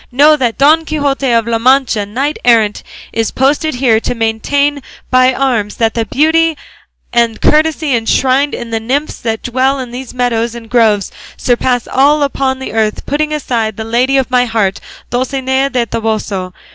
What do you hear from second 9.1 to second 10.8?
that dwell in these meadows and